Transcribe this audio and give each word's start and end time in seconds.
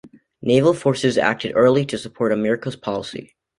Naval 0.41 0.73
forces 0.73 1.15
acted 1.15 1.51
early 1.53 1.85
to 1.85 1.95
support 1.95 2.31
America's 2.31 2.75
policy. 2.75 3.35